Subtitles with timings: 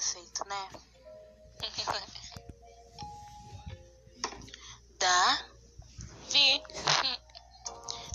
[0.00, 0.68] efeito, né?
[4.98, 6.62] Davi.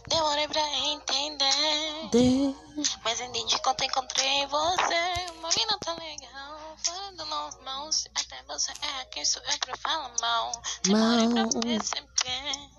[0.08, 2.10] Demorei pra entender.
[2.12, 2.56] De...
[3.04, 5.32] Mas entendi quando encontrei você.
[5.38, 6.76] Uma mina tão legal.
[6.84, 7.92] Fora do normal.
[7.92, 10.52] Se até você é quem sou eu pra falar mal.
[10.84, 11.50] Demorei pra Mal.
[11.62, 12.70] perceber.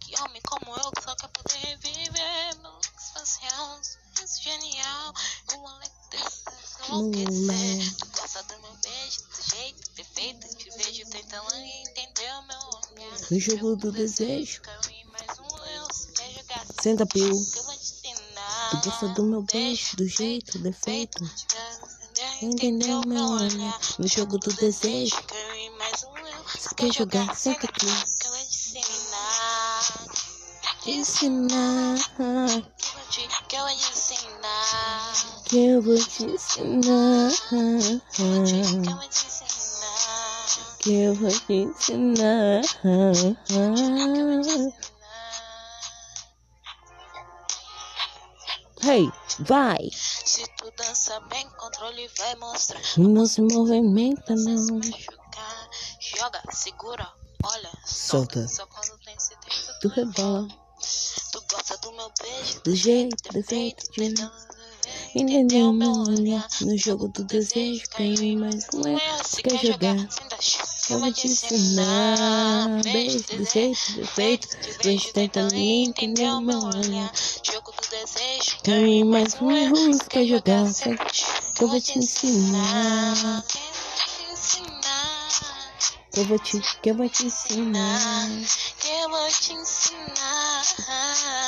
[0.00, 2.54] Que homem como eu só quer poder viver.
[2.56, 3.80] No espacial.
[4.42, 5.14] Genial.
[5.56, 6.44] Moleque desse.
[6.88, 8.09] Enlouquecer.
[10.00, 10.48] Perfeito.
[10.56, 13.20] Te vejo tentando entender o meu olhar.
[13.30, 14.62] No jogo do desejo.
[14.62, 18.70] Quer jogar Senta, ensinar.
[18.70, 21.22] Tu gosta do meu beijo, do jeito, defeito.
[22.40, 23.78] Entendeu meu olhar?
[23.98, 25.16] No jogo do desejo.
[26.58, 27.86] Se quer jogar, senta aqui.
[30.86, 31.98] Ensinar.
[35.50, 37.32] Que eu vou te ensinar.
[37.44, 39.39] Que eu vou te ensinar.
[40.80, 42.62] Que eu vou te ensinar.
[42.62, 43.34] Que.
[43.44, 44.90] Que.
[48.82, 49.90] Hey, vai!
[49.92, 52.80] Se tu dança bem, controle vai mostrar.
[52.96, 54.80] Não se movimenta, não.
[56.00, 57.06] joga, segura,
[57.44, 58.48] olha, Solta.
[58.48, 60.48] Só quando tem certeza Tu rebola.
[61.32, 64.14] Tu gosta do meu beijo, Do jeito, defeito, de
[65.14, 66.48] Entendeu meu olhar?
[66.62, 69.24] No jogo do desejo, em mais um erro.
[69.24, 70.08] Se quer jogar,
[70.98, 72.82] vou te ensinar.
[72.82, 74.48] Beijo, do jeito, defeito.
[74.82, 77.12] Beijo tentando entender o meu olhar.
[77.44, 79.92] Jogo do desejo, em mais um erro.
[79.94, 80.64] Se quer jogar,
[81.60, 83.44] eu vou te ensinar.
[86.12, 88.28] Que eu vou te, que eu vou te ensinar.
[88.80, 90.62] Que eu vou te ensinar.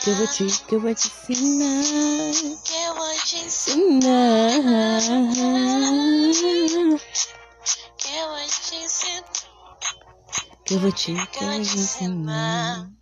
[0.04, 1.82] Que eu vou te, que eu vou te ensinar.
[2.64, 3.36] Que eu vou te.
[3.38, 4.52] Ensinar.
[10.74, 12.92] Eu vou te ensinar.